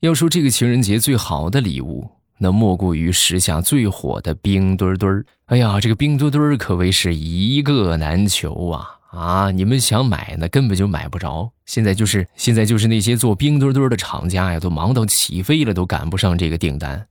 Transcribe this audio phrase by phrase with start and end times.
[0.00, 2.08] 要说这个情人节最好的礼物，
[2.38, 5.26] 那莫过于时下最火的冰墩墩儿。
[5.44, 8.96] 哎呀，这个冰墩墩儿可谓是一个难求啊！
[9.10, 11.52] 啊，你们想买呢，根本就买不着。
[11.66, 17.06] 现在就是现在就是那些做冰墩墩儿的厂家呀，都忙到起飞了，都赶不上这个订单。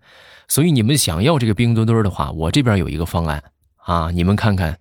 [0.47, 3.43] 所以你们想要这个冰墩墩儿的话，我这边有一个方案
[3.85, 4.79] 啊，你们看看，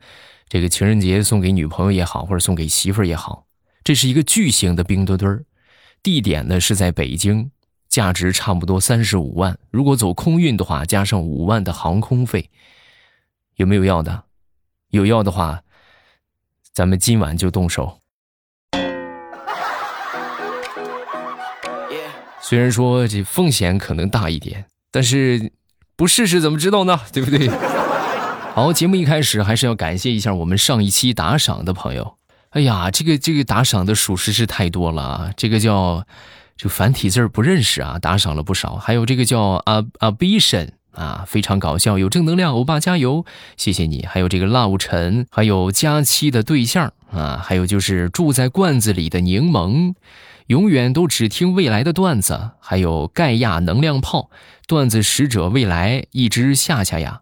[0.49, 3.45] 这个情人节送给女朋友也好，或者送给媳妇儿也好，
[3.85, 5.45] 这是一个巨型的冰墩墩儿，
[6.03, 7.51] 地点呢是在北京。
[7.99, 12.49] 价值差不多三十五万，如果走空运的话，加上五万的航空费，
[13.57, 14.23] 有没有要的？
[14.91, 15.63] 有要的话，
[16.73, 17.99] 咱们今晚就动手。
[22.41, 25.51] 虽然说这风险可能大一点，但是
[25.97, 27.01] 不试试怎么知道呢？
[27.13, 27.51] 对不对？
[28.55, 32.17] 好，节目一开始还是要感谢一下我们上一期打赏的朋友。
[32.51, 35.33] 哎呀，这个这个打赏的属实是太多了啊！
[35.37, 36.07] 这个叫。
[36.59, 38.75] 这繁体字不认识啊，打赏了不少。
[38.75, 43.25] 还有这个叫啊啊 Bition 啊，非常搞笑，有正能量，欧巴加油，
[43.57, 44.05] 谢谢你。
[44.05, 49.95] 还有这个 Love 陈，还有佳期的对象啊，还有就是住在罐子里的柠檬，
[50.49, 52.51] 永远都只听未来的段子。
[52.59, 54.29] 还有盖亚能量炮，
[54.67, 57.21] 段子使者未来一只夏夏呀，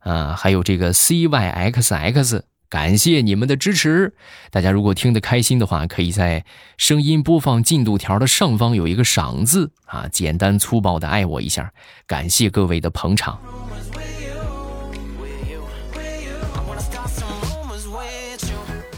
[0.00, 2.40] 啊，还有这个 CYXX。
[2.68, 4.12] 感谢你们的支持，
[4.50, 6.44] 大家如果听得开心的话，可以在
[6.76, 11.72] 声音播放进度条的上方有一个赏字啊，简单粗暴的爱我一下，
[12.06, 13.40] 感谢各位的捧场。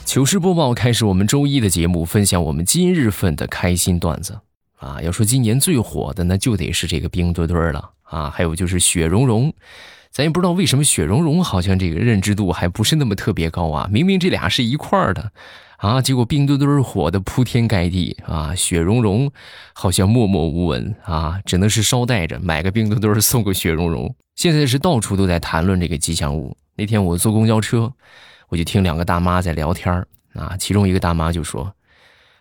[0.04, 4.40] 糗事播报开始，我们周一的节目，分享我们今日份的开心段子
[4.78, 5.00] 啊。
[5.00, 9.54] 要说今年最火的，那就得是这个冰墩墩了啊，还有就是雪融融。
[10.10, 15.30] 咱也不知道为什么雪融融好像这个认知度还不是那么特别高啊，明明这俩是一块儿的，
[15.76, 19.30] 啊，结果冰墩墩火的铺天盖地啊，雪融融
[19.72, 24.12] 好像默默无闻啊，只能是捎带着买个冰墩墩送个雪融融。
[24.34, 26.56] 现在是到处都在谈论这个吉祥物。
[26.74, 27.92] 那天我坐公交车，
[28.48, 29.94] 我就听两个大妈在聊天
[30.32, 31.72] 啊，其中一个大妈就说：“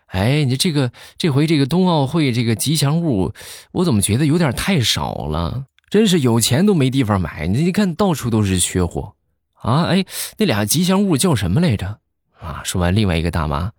[0.08, 3.32] 哎，你这个这回这个冬奥会这个吉祥物，
[3.74, 9.14] 我怎么觉得有点太少了？”真是有钱都没地方买，你一看到处都是缺货，
[9.56, 10.06] 啊，哎，
[10.38, 12.00] 那俩吉祥物叫什么来着？
[12.40, 13.72] 啊，说完，另外一个大妈，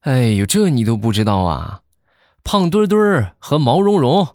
[0.00, 1.80] 哎呦，这你都不知道啊？
[2.42, 4.28] 胖墩墩和毛茸茸。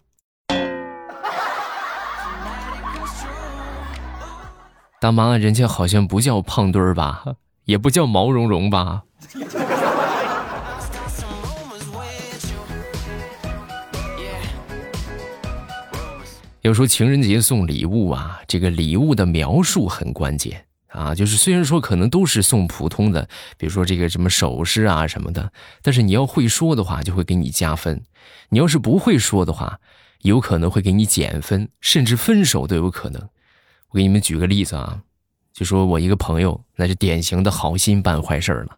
[4.99, 7.23] 大妈，人家好像不叫胖墩儿吧，
[7.65, 9.03] 也不叫毛茸茸吧？
[16.61, 21.15] 要说情人节送礼物啊，这个礼物的描述很关键啊。
[21.15, 27.99] 就是虽然说可能都是送普通的，比如说这个什么首饰啊什么的，但是你要会说的话，就会给你加分；
[28.49, 29.79] 你要是不会说的话，
[30.23, 33.29] 有可能会给你减分，甚至分手都有可能。
[33.91, 35.01] 我给你们举个例子啊，
[35.53, 38.77] 就说我一个朋友，那是典型的好心办坏事了，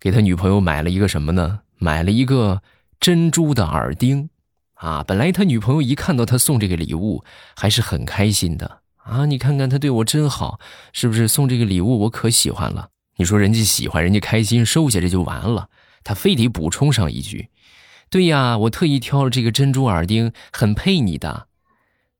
[0.00, 1.60] 给他女朋友买了一个什么呢？
[1.78, 2.62] 买了一个
[2.98, 4.28] 珍珠的耳钉。
[4.76, 9.24] 啊，本来他女朋友一看到他送这个礼物，还是很开心的啊！
[9.26, 10.60] 你看看他对我真好，
[10.92, 11.26] 是不是？
[11.26, 12.88] 送这个礼物我可喜欢了。
[13.16, 15.70] 你说人家喜欢，人家开心，收下这就完了。
[16.04, 17.48] 他非得补充上一句
[18.10, 21.46] ：“对呀，我特意挑了这个珍珠耳钉，很配你的。”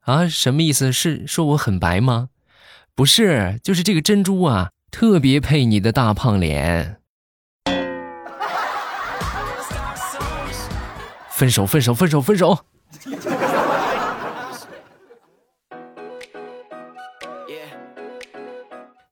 [0.07, 0.91] 啊，什么意思？
[0.91, 2.31] 是说我很白吗？
[2.95, 7.01] 不是，就是这个珍珠啊，特别配你的大胖脸。
[11.37, 12.59] 分手，分手，分手，分手。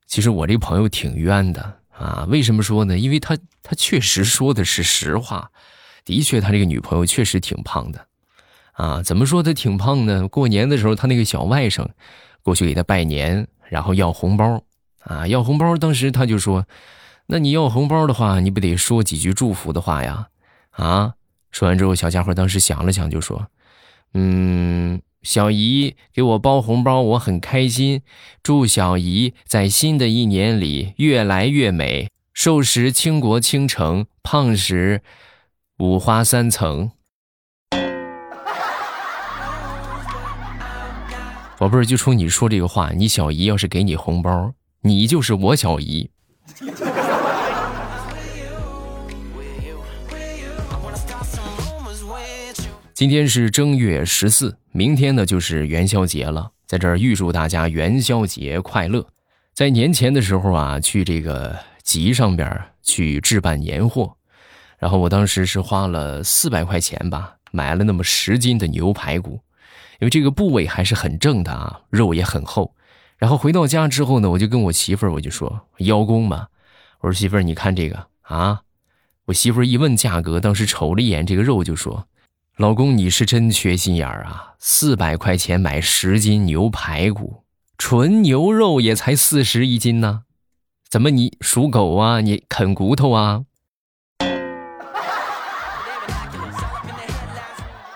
[0.06, 2.96] 其实我这朋友挺冤的啊，为什么说呢？
[2.98, 5.50] 因为他他确实说的是实话，
[6.06, 8.06] 的确他这个女朋友确实挺胖的，
[8.72, 10.26] 啊，怎么说他挺胖呢？
[10.26, 11.86] 过年的时候，他那个小外甥
[12.42, 14.62] 过去给他拜年，然后要红包，
[15.00, 16.64] 啊，要红包，当时他就说，
[17.26, 20.28] 那你要红包的话，你不得说几句祝福的话呀？
[20.70, 21.12] 啊？
[21.54, 23.46] 说完之后，小家伙当时想了想，就说
[24.12, 28.02] ：“嗯，小姨给我包红包，我很开心。
[28.42, 35.02] 祝小姨在新的一年里越来越美，瘦时倾国倾城，胖时
[35.78, 36.90] 五花三层。”
[41.56, 46.10] 宝贝儿，就冲你说这个话，你小姨要是给你红包，你就是我小姨。
[53.04, 56.52] 今天是正月十四，明天呢就是元宵节了。
[56.64, 59.06] 在这儿预祝大家元宵节快乐。
[59.52, 64.16] 在年前的时候啊，去这个集上边去置办年货，
[64.78, 69.32] 然后我当时是花了四百块钱吧，买了那么十斤的牛排骨，
[70.00, 72.74] 因为这个部位还是很正的啊，肉也很厚。
[73.18, 76.46] 然后回到家之后呢，我就跟我媳妇儿我就说邀功嘛，
[77.00, 78.62] 我说媳妇儿你看这个啊，
[79.26, 82.08] 我媳妇儿一问价格，当时瞅了一眼这个肉就说，
[82.56, 87.42] 老公你是真缺心眼儿啊，四百块钱买十斤牛排骨，
[87.76, 90.22] 纯牛肉也才四十一斤呢，
[90.88, 92.20] 怎么你属狗啊？
[92.20, 93.42] 你啃骨头啊？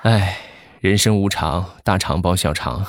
[0.02, 0.38] 哎，
[0.80, 2.84] 人生无常，大肠包小肠。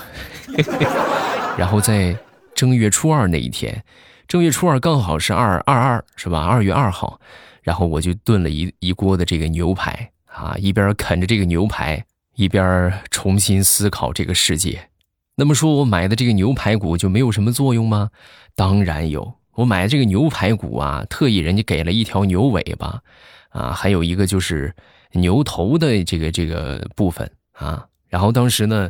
[1.55, 2.17] 然后在
[2.55, 3.83] 正月初二那一天，
[4.27, 6.47] 正月初二刚好是二二二，是吧？
[6.47, 7.21] 二月二号，
[7.61, 12.05] 然后我就炖了一一锅的这个牛排啊，一边啃着这个牛排，
[12.35, 14.89] 一边重新思考这个世界。
[15.35, 18.09] 那么说我买的这个牛排骨就没有什么作用吗？
[18.55, 23.01] 当然有，我买的这个牛排骨啊，特意人家给了一条牛尾巴，
[23.49, 24.73] 啊，还有一个就是
[25.11, 27.85] 牛头的这个这个部分啊。
[28.07, 28.89] 然后当时呢。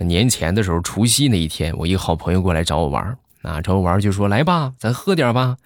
[0.00, 5.56] 年前的时候，除夕那一天，我一个好朋友过来找我玩啊，找我玩就说来吧，咱喝点吧，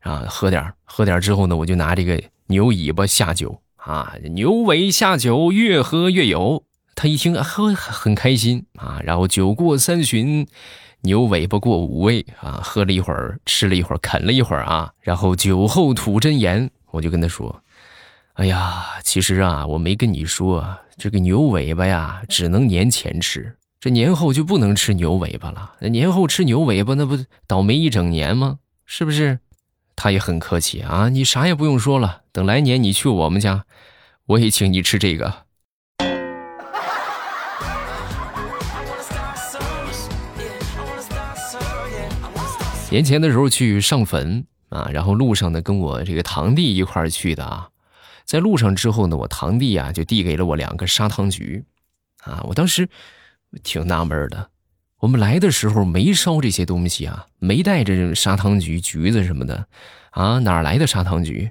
[0.00, 6.64] 啊，喝点喝点之后呢，我就拿这个牛尾巴下酒啊，牛尾下酒，越喝越有。
[6.96, 10.44] 他一听喝很开心啊，然后酒过三巡，
[11.02, 17.62] 牛尾巴过五味啊，喝了一会儿，吃了一会儿，啃了一会儿啊，然后酒后吐真言，我就跟他说，
[18.32, 20.66] 哎呀，其实啊，我没跟你说，
[20.96, 23.54] 这个牛尾巴呀，只能年前吃。
[23.78, 25.74] 这年后就不能吃牛尾巴了。
[25.78, 27.16] 那年后吃牛尾巴，那不
[27.46, 28.58] 倒霉一整年吗？
[28.84, 29.38] 是不是？
[29.96, 32.22] 他也很客气啊，你啥也不用说了。
[32.30, 33.64] 等来年你去我们家，
[34.26, 35.46] 我也请你吃这个。
[42.90, 47.70] 年前的时候去上坟啊，然后路上呢跟我这个堂弟一块儿去的啊，
[48.24, 51.64] 在路上之后呢，我堂弟啊就递给了我两个砂糖橘，
[52.22, 52.88] 啊，我当时。
[53.62, 54.50] 挺纳闷的，
[55.06, 59.64] 我们来的时候没烧这些东西啊，没带着砂糖橘、橘子什么的，
[60.10, 61.42] 啊，哪来的砂糖橘？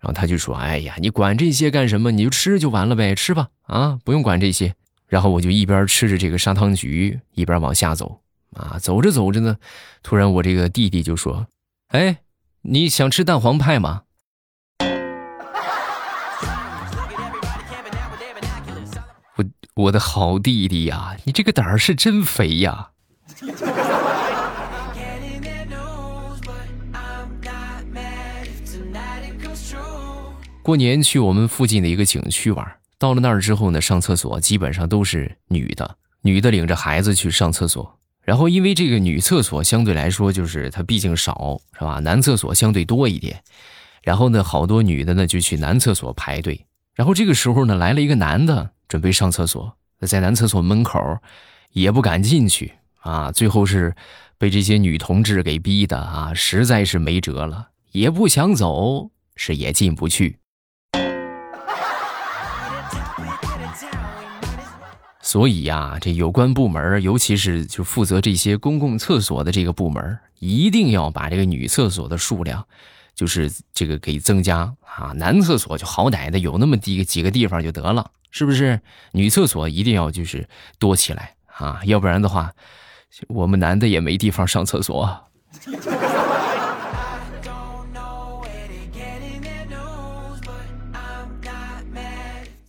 [0.00, 2.10] 然后他就说：“哎呀，你管这些干什么？
[2.10, 4.74] 你就吃就完了呗，吃吧，啊，不用管这些。”
[5.06, 8.20] 然后我就一边吃着这个砂糖橘，一边往下走。
[8.54, 9.58] 啊，走着走着呢，
[10.02, 11.46] 突然我这个弟弟就说
[11.92, 12.20] ：“哎，
[12.62, 14.04] 你想吃蛋黄派吗？”
[19.78, 22.90] 我的好弟弟呀，你这个胆儿是真肥呀！
[30.64, 32.66] 过年去我们附近的一个景区玩，
[32.98, 38.00] 到了那儿之后呢，上厕所基本上都是女的，女的领着孩子去上厕所。
[38.24, 42.00] 然后因为这个女厕所相对来说就是它毕竟少，是吧？
[42.00, 43.44] 男厕所相对多一点。
[44.02, 46.66] 然后呢，好多女的呢就去男厕所排队。
[46.96, 48.72] 然后这个时候呢，来了一个男的。
[48.88, 50.98] 准备上厕所，在男厕所门口，
[51.72, 53.30] 也不敢进去啊。
[53.30, 53.94] 最后是
[54.38, 60.38] 被这些女同志给逼的啊，实在是没辙了，也不想走，是也进不去。
[65.20, 72.66] 所以呀，这有关部门，尤其是就负责这些公共厕所的这个部门，一定要把这个女厕所的数量，
[73.14, 75.12] 就是这个给增加啊。
[75.14, 78.10] 男厕所就好歹的有那么几几个地方就得了。
[78.30, 78.80] 是不是
[79.12, 80.48] 女厕所一定要就是
[80.78, 81.80] 多起来啊？
[81.84, 82.52] 要不然的话，
[83.28, 85.24] 我们男的也没地方上厕所。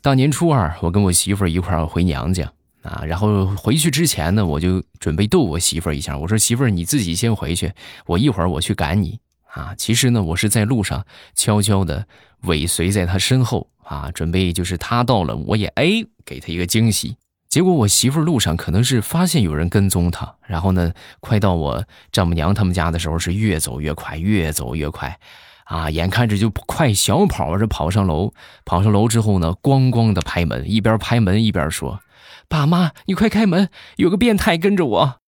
[0.02, 2.50] 大年初二，我跟我媳妇儿一块儿回娘家
[2.84, 3.04] 啊。
[3.06, 6.18] 然后回去之前呢，我就准备逗我媳妇儿一下。
[6.18, 7.74] 我说：“媳妇儿，你自己先回去，
[8.06, 9.20] 我一会儿我去赶你
[9.54, 12.08] 啊。”其实呢，我是在路上悄悄的
[12.42, 13.70] 尾随在他身后。
[13.90, 17.18] 啊，准备就是他到了，我也哎给他一个惊喜。
[17.48, 25.18] 结果我媳妇路上可能是发现有人跟踪他，然后呢，快到我丈母娘他们家的时候是越走越快，越走越快，
[25.64, 28.32] 啊，眼看着就快小跑着跑上楼。
[28.64, 32.00] 跑上楼之后呢，咣咣的拍门，一边拍门一边说
[32.48, 35.19] ：“爸妈，你快开门，有个变态跟着我。”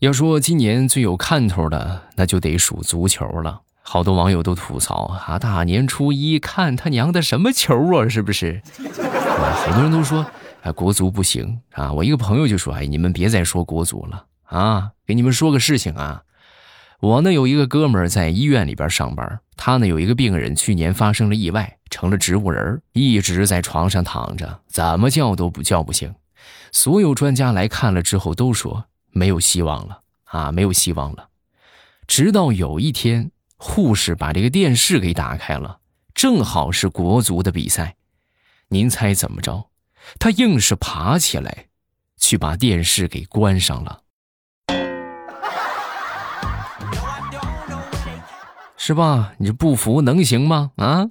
[0.00, 3.62] 要说今年最有看头的，那就得数足球了。
[3.82, 8.62] 好多网友都吐槽啊，大年初一看他娘的什么球啊，是不是？
[8.78, 10.24] 啊 很多人都说
[10.62, 11.92] 啊，国足不行啊。
[11.92, 14.90] 我一个朋友就说，哎，你们别再说国足了啊。
[15.04, 16.22] 给你们说个事情啊，
[17.00, 26.14] 我呢有一个哥们在医院里边上班，他呢有一个病人去年发生了意外，成了植物人，一直在床上躺着，怎么叫都不叫不醒。
[26.70, 28.84] 所有专家来看了之后都说。
[29.18, 31.28] 没有希望了啊，没有希望了。
[32.06, 35.80] 直到有一天，护士把这个电视给打开了，
[36.14, 37.96] 正好是国足的比赛。
[38.68, 39.68] 您猜怎么着？
[40.18, 41.66] 他硬是爬起来，
[42.16, 44.02] 去把电视给关上了，
[48.76, 49.34] 是吧？
[49.38, 50.70] 你这不服能行吗？
[50.76, 51.08] 啊！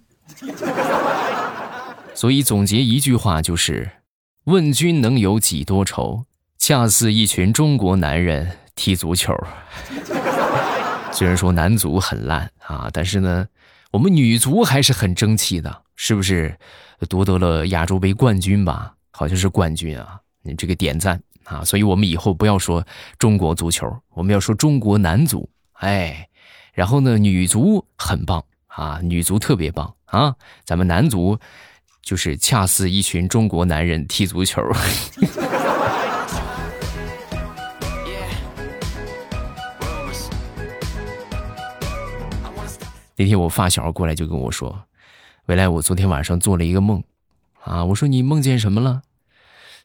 [2.15, 3.91] 所以总结一句话就是：
[4.45, 6.25] 问君能有几多愁？
[6.67, 9.33] 恰似一群中国男人踢足球。
[11.13, 13.47] 虽然说男足很烂啊，但是呢，
[13.89, 16.57] 我们女足还是很争气的，是不是？
[17.07, 18.95] 夺得了亚洲杯冠军吧？
[19.11, 20.19] 好像是冠军啊！
[20.43, 21.63] 你这个点赞啊！
[21.63, 22.85] 所以我们以后不要说
[23.17, 25.49] 中国足球，我们要说中国男足。
[25.75, 26.27] 哎，
[26.73, 30.35] 然后呢，女足很棒啊，女足特别棒啊！
[30.65, 31.39] 咱们男足
[32.01, 34.61] 就是恰似一群中国男人踢足球。
[43.19, 44.83] 那天我发小过来就跟我说
[45.47, 47.03] ：“未来，我昨天晚上做了一个梦，
[47.63, 49.01] 啊，我说你梦见什么了？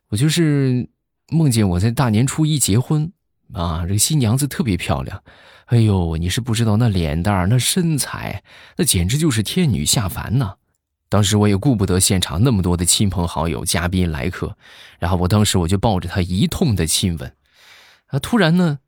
[0.08, 0.86] 我就是
[1.30, 3.10] 梦见我在大年初一结婚，
[3.54, 5.22] 啊，这个新娘子特别漂亮，
[5.64, 8.44] 哎呦，你是不知道那脸蛋儿、那身材，
[8.76, 10.56] 那简直就是天女下凡呐！
[11.08, 14.54] 当时我也顾不得现场那么多的亲朋好友、嘉宾来客，
[14.98, 17.34] 然后我当时我就抱着她一通的亲吻，
[18.08, 18.80] 啊，突然呢。”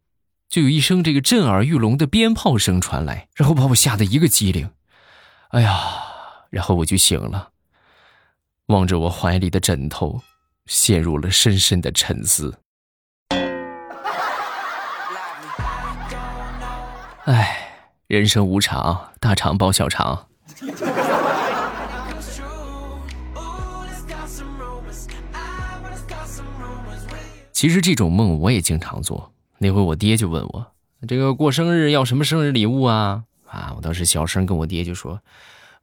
[0.48, 4.70] 就有一声这个震耳欲聋的鞭炮声传来，然后把我吓得一个机灵。
[5.48, 5.80] 哎呀，
[6.50, 7.50] 然后我就醒了，
[8.66, 10.22] 望着我怀里的枕头，
[10.66, 12.58] 陷入了深深的沉思。
[17.24, 20.28] 哎，人生无常，大肠包小肠。
[27.52, 29.33] 其实这种梦我也经常做。
[29.58, 30.66] 那回我爹就问我，
[31.06, 33.24] 这个过生日要什么生日礼物啊？
[33.46, 35.20] 啊，我当时小声跟我爹就说：“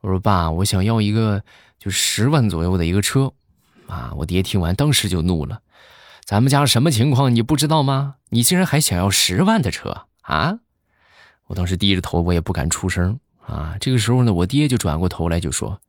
[0.01, 1.41] 我说爸，我想要一个
[1.79, 3.31] 就十万左右的一个车。”
[3.87, 5.61] 啊，我爹听完当时就怒了
[6.25, 8.15] ：“咱们家什么情况你不知道吗？
[8.29, 10.59] 你竟然还想要十万的车啊！”
[11.47, 13.75] 我当时低着头，我也不敢出声啊。
[13.79, 15.79] 这个时候呢，我爹就转过头来就说：“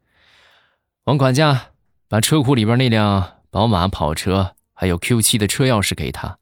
[1.04, 1.68] 王管家，
[2.08, 6.38] 把车库里边那辆宝马跑车还有 Q 七的车钥匙给他。”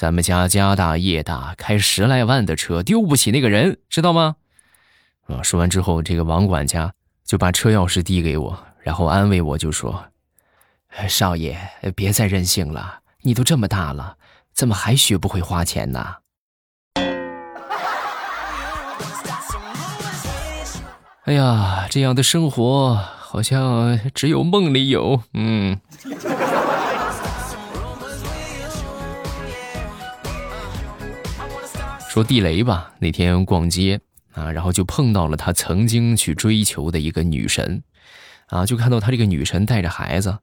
[0.00, 4.36] 咱们家家大业大，开十来万的车丢不起那个人，知道吗？
[5.26, 5.42] 啊！
[5.42, 10.06] 说完之后，这个王管家就把车钥匙递给我，然后安慰我，就说
[11.06, 11.54] ：“少爷，
[11.94, 14.16] 别再任性了，你都这么大了，
[14.54, 16.14] 怎么还学不会花钱呢？”
[21.26, 25.78] 哎呀，这样的生活好像只有梦里有，嗯。
[32.10, 34.00] 说地雷吧，那天逛街
[34.32, 37.84] 啊，然后就碰到了他曾经去追求的一个女神，
[38.48, 40.36] 啊，就看到他这个女神带着孩子，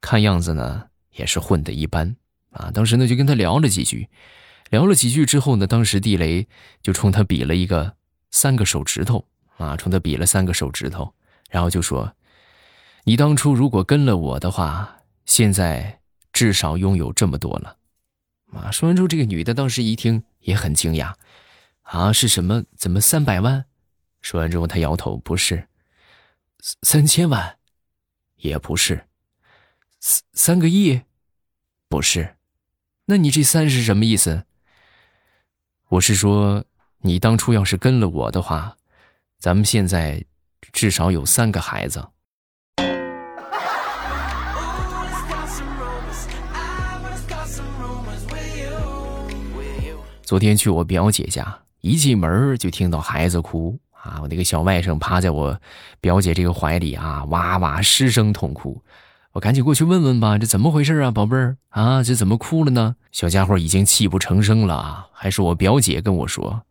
[0.00, 2.16] 看样子呢也是混的一般
[2.50, 2.72] 啊。
[2.74, 4.08] 当时呢就跟他聊了几句，
[4.70, 6.48] 聊了几句之后呢，当时地雷
[6.82, 7.94] 就冲他比了一个
[8.32, 9.24] 三个手指头
[9.56, 11.14] 啊，冲他比了三个手指头，
[11.48, 12.12] 然后就说
[13.06, 16.00] ：“你当初如果跟了我的话，现在
[16.32, 17.76] 至少拥有这么多了。”
[18.54, 21.14] 啊，说完之后，这个女的当时一听也很惊讶，
[21.82, 22.64] 啊，是什么？
[22.76, 23.64] 怎么三百万？
[24.20, 25.68] 说完之后，她摇头，不是，
[26.82, 27.58] 三千万，
[28.36, 29.06] 也不是，
[30.00, 31.02] 三三个亿，
[31.88, 32.36] 不是，
[33.06, 34.46] 那你这三是什么意思？
[35.88, 36.64] 我是说，
[37.00, 38.76] 你当初要是跟了我的话，
[39.38, 40.24] 咱们现在
[40.72, 42.08] 至少有三个孩子。
[50.24, 54.20] 昨天去我表姐家，一进门就听到孩子哭啊！
[54.22, 55.60] 我那个小外甥趴在我
[56.00, 58.80] 表姐这个怀里啊，哇哇失声痛哭。
[59.32, 62.96] 我赶紧过去问问吧，这怎么回事啊，宝贝儿啊，这怎么哭了呢？
[63.12, 66.62] 小家伙已经泣不成声了啊，还是我表姐跟我说，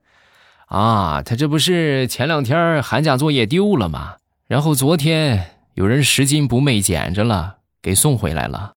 [0.66, 4.16] 啊，他这不是前两天寒假作业丢了吗？
[4.48, 8.74] 然后昨天有人拾金不昧捡着了，给送回来了。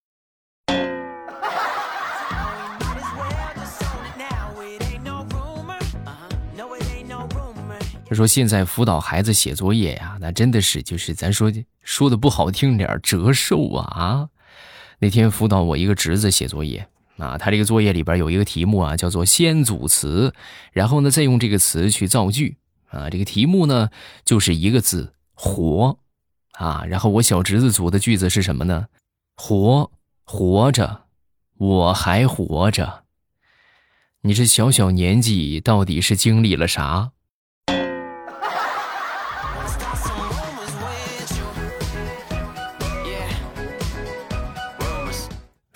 [8.09, 14.29] 他说：“现在辅导孩子写作业呀，那真的是就是咱说说的不好听点折寿啊啊！
[15.01, 16.87] 那天辅导我一个侄子写作业
[17.17, 20.33] 啊，他这个作业里边有一个题目啊，叫做先组词，
[20.73, 22.59] 然后呢再用这个词去造句
[22.91, 23.11] 啊。
[23.11, 23.91] 这个题目呢
[24.25, 25.99] 就是一个字‘活’
[26.55, 28.87] 啊，然后我小侄子组的句子是什么呢？
[29.35, 29.91] 活
[30.25, 31.07] 活着，
[31.59, 33.03] 我还活着。”
[34.23, 37.11] 你这小小年纪到底是经历了啥？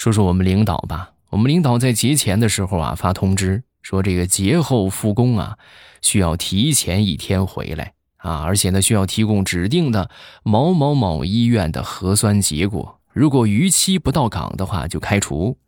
[0.00, 1.10] 说说我们领导吧。
[1.28, 5.58] 我们领导在节前的时候啊发通知说，这个节后复工啊
[6.00, 10.08] 需要提前一天回来啊，而且呢需要提供指定的
[10.42, 15.58] 某某某医院的核酸结果，如果逾期不到岗的话就开除。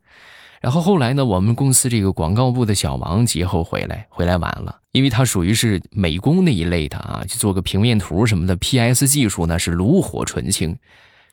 [0.62, 10.79] 然后后来呢，我们公司这个广告部的小王节后回来，回来晚了，因为他属于是美工那一类的啊，去做个平面图什么的，PS 技术呢是炉火纯青。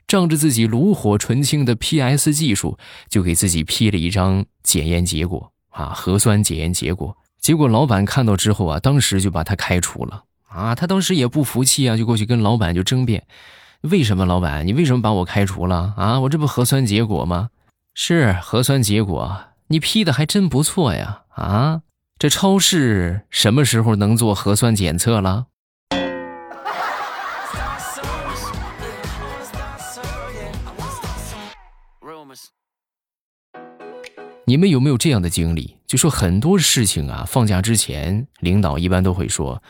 [0.10, 7.16] 仗着自己炉火纯青的 PS 技术，就给自己批了一张检验结果啊，核酸检验结果。
[7.40, 10.74] 结果老板看到之后啊，当时就把他开除了啊。
[10.74, 13.24] 他当时也不服气啊，就过去跟老板就争辩：
[13.82, 16.20] 为什么老板，你为什么把我开除了啊？
[16.22, 17.50] 我这不核酸结果吗？
[17.94, 21.82] 是核酸结果，你批的还真不错呀啊！
[22.18, 25.46] 这超市什么时候能做核酸检测了？
[34.50, 35.78] 你们有没有这样的经历？
[35.86, 39.62] 就说很多事情啊，放假之前，领导一般都会说：“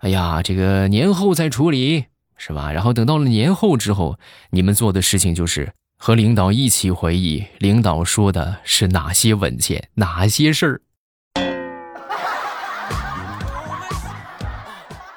[0.00, 2.04] 哎呀，这个年后再处理，
[2.36, 4.18] 是吧？”然后等到了年后之后，
[4.50, 10.82] 你们做的事情就是和领导一起回忆领导说的是哪些文件、哪些事儿。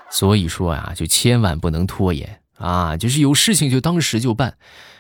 [0.10, 2.96] 所以说啊，就千万不能拖延啊！
[2.96, 4.56] 就是有事情就当时就办，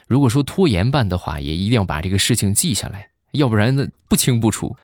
[0.10, 3.12] 如果说拖延办的话，也一定要把这个事情记下来。
[3.32, 4.76] 要不然呢，不清不楚。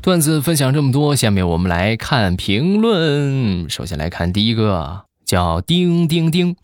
[0.00, 3.68] 段子分享这么多，下面我们来看评论。
[3.68, 6.56] 首先来看第一个，叫叮叮叮。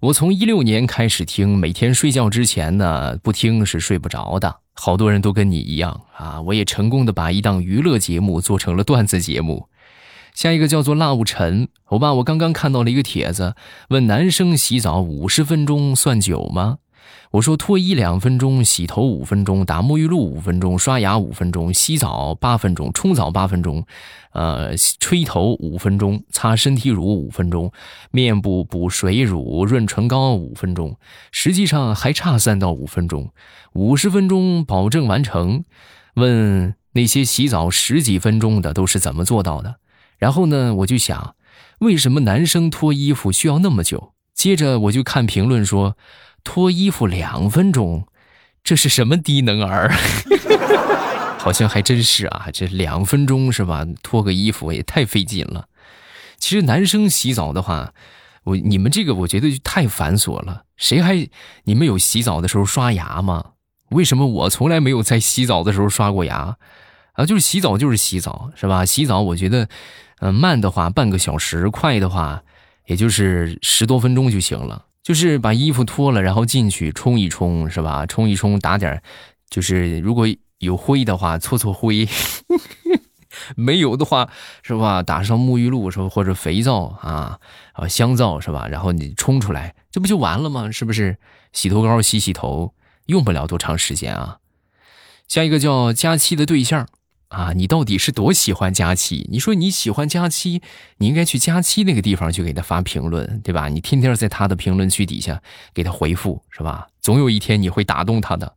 [0.00, 4.56] 我从一六年开始听，每天睡觉之前呢，不听是睡不着的。
[4.74, 9.68] 好多人都跟你一样啊，我也成功的把一档娱乐节目做成了段子节目。
[10.34, 13.54] 下一个叫做辣物尘，欧巴，我刚刚看到了一个帖子，
[13.88, 16.78] 问男生洗澡五十分钟算久吗？
[17.32, 23.84] 我说脱衣两分钟，洗头五分钟，打沐浴露五分钟，刷牙五分钟，洗澡八分钟，冲澡八分钟，
[24.32, 27.70] 呃，吹头五分钟，擦身体乳五分钟，
[28.10, 30.96] 面部补水乳、润唇膏五分钟，
[31.30, 33.30] 实际上还差三到五分钟，
[33.74, 35.64] 五十分钟保证完成。
[36.14, 39.76] 问那些洗澡十几分钟的都是怎么做到的？
[40.20, 41.34] 然后呢，我就想，
[41.80, 44.12] 为什么男生脱衣服需要那么久？
[44.34, 45.96] 接着我就看评论说，
[46.44, 48.06] 脱衣服两分钟，
[48.62, 49.90] 这是什么低能儿？
[51.40, 53.86] 好像还真是啊，这两分钟是吧？
[54.02, 55.68] 脱个衣服也太费劲了。
[56.38, 57.94] 其实男生洗澡的话，
[58.44, 60.64] 我你们这个我觉得就太繁琐了。
[60.76, 61.28] 谁还
[61.64, 63.52] 你们有洗澡的时候刷牙吗？
[63.90, 66.56] 为什么我从来没有在洗澡的时候刷过牙？
[67.12, 68.84] 啊，就是洗澡就是洗澡是吧？
[68.84, 69.68] 洗澡我觉得。
[70.20, 72.42] 嗯，慢的话半个小时，快的话
[72.86, 74.86] 也就是十多分钟就行了。
[75.02, 78.04] 就是把衣服脱了，然后进去冲一冲，是吧？
[78.06, 79.02] 冲一冲，打点
[79.48, 80.26] 就是如果
[80.58, 82.06] 有灰的话，搓搓灰；
[83.56, 84.28] 没有的话，
[84.62, 85.02] 是吧？
[85.02, 86.08] 打上沐浴露，是吧？
[86.08, 87.38] 或者肥皂啊，
[87.72, 88.68] 啊，香皂，是吧？
[88.68, 90.70] 然后你冲出来，这不就完了吗？
[90.70, 91.16] 是不是？
[91.52, 92.74] 洗头膏洗洗头，
[93.06, 94.36] 用不了多长时间啊。
[95.26, 96.86] 下一个叫佳期的对象。
[97.30, 99.28] 啊，你到底是多喜欢佳期？
[99.30, 100.62] 你说你喜欢佳期，
[100.98, 103.68] 你应该去佳期那个地方去给他发评论，对吧？
[103.68, 105.40] 你天天在他的评论区底下
[105.72, 106.88] 给他回复，是吧？
[107.00, 108.56] 总有一天你会打动他的。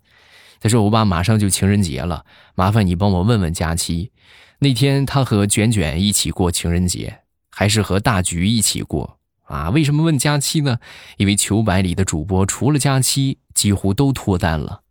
[0.60, 4.12] 他说：“欧巴，马上就情人节了，麻烦你帮我问问佳期，
[4.60, 7.20] 那天他和卷卷一起过情人节，
[7.52, 9.20] 还是和大橘一起过？
[9.44, 9.70] 啊？
[9.70, 10.80] 为什么问佳期呢？
[11.18, 14.82] 因为糗百里的主播除了佳期，几乎都脱单了。”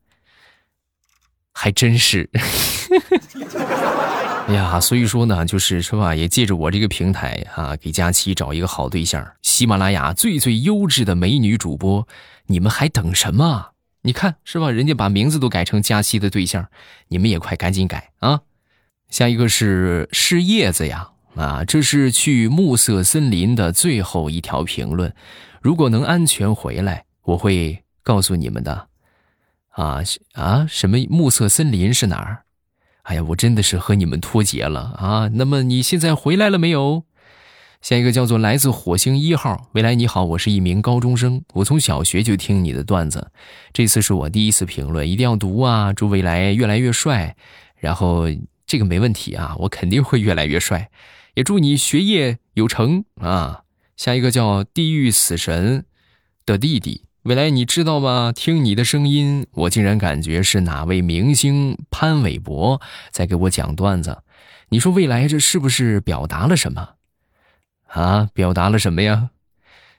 [1.53, 2.29] 还真是，
[4.49, 6.15] 哎呀，所以说呢，就是是吧？
[6.15, 9.25] 也借着我这个平台啊，给佳期找一个好对象。
[9.43, 12.09] 喜马拉雅最最优质的美女主播，
[12.47, 13.69] 你们还等什么？
[14.03, 14.71] 你看是吧？
[14.71, 16.67] 人家把名字都改成佳期的对象，
[17.09, 18.41] 你们也快赶紧改啊！
[19.09, 25.15] 下一个是是叶子呀啊，这是去暮色森林的最后一条评论。
[25.61, 28.89] 如果能安全回来，我会告诉你们的。
[29.73, 30.01] 啊
[30.33, 30.67] 啊！
[30.69, 32.45] 什么暮色森林是哪儿？
[33.03, 35.29] 哎呀，我真的是和你们脱节了啊！
[35.35, 37.05] 那么你现在回来了没有？
[37.81, 43.33] 下一个叫做来自火星一号，未来你好，我是一名高中生，我从小学就听你的段子，
[43.73, 45.93] 这次是我第一次评论，一定要读啊！
[45.93, 47.35] 祝未来越来越帅，
[47.77, 48.27] 然后
[48.67, 50.91] 这个没问题啊，我肯定会越来越帅，
[51.35, 53.63] 也祝你学业有成啊！
[53.97, 55.85] 下一个叫地狱死神
[56.47, 57.03] 的弟弟。
[57.23, 58.33] 未来你知道吗？
[58.35, 62.81] 听你的声音，我竟然感觉是哪位明星潘玮柏
[63.13, 64.25] 在给我讲段子。
[64.71, 66.95] 你说未来这是不是表达了什么？
[67.87, 69.31] 啊，表达了什么呀？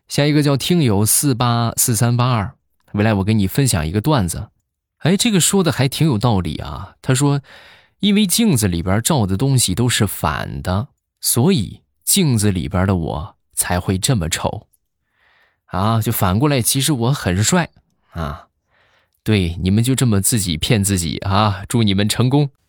[0.10, 2.56] 下一个叫听友四八四三八二，
[2.92, 4.50] 未来我给你分享一个段子。
[4.98, 6.96] 哎，这个说的还挺有道理啊。
[7.02, 7.40] 他说，
[8.00, 10.90] 因为镜子里边照的东西都是反的，
[11.22, 14.68] 所以镜子里边的我才会这么丑。
[15.74, 17.68] 啊，就反过来，其实我很帅
[18.12, 18.46] 啊！
[19.24, 21.64] 对，你们就这么自己骗自己啊！
[21.68, 22.50] 祝你们成功。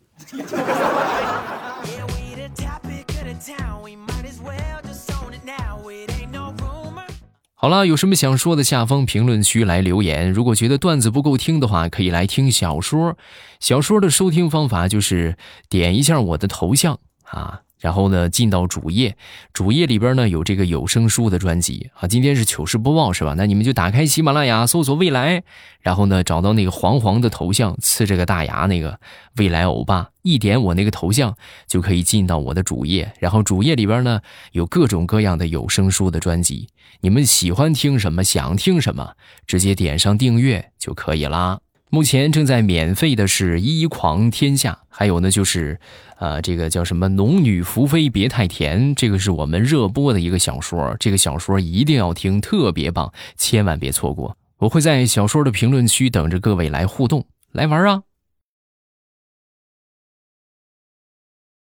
[7.54, 10.32] 好了，有什么想说的，下方评论区来留言。
[10.32, 13.18] 如果觉得段子不够听的话，可以来听小说。
[13.60, 15.36] 小说的收听方法就是
[15.68, 17.60] 点一下我的头像啊。
[17.84, 19.14] 然后呢，进到主页，
[19.52, 22.08] 主页里边呢有这个有声书的专辑啊。
[22.08, 23.34] 今天是糗事播报是吧？
[23.36, 25.42] 那你们就打开喜马拉雅，搜索“未来”，
[25.82, 28.98] 然后呢找到那个黄黄的头像，呲着个大牙那个
[29.36, 33.12] 未来欧巴，一点我那个头像就可以进到我的主页。
[33.18, 36.70] 然后主页里边呢有各种各样的有声书的专辑，
[37.02, 39.12] 你们喜欢听什么，想听什么，
[39.46, 41.60] 直接点上订阅就可以啦。
[41.94, 45.78] 目前正在免费的是《一狂天下》，还有呢就是，
[46.18, 54.36] 呃，这个叫什么“农女福妃别太甜”，这个是我们热播的一个小说，这个小说一定要听，特别棒，千万别错过。
[54.58, 58.02] 我会在小说的评论区等着各位来互动，来玩啊！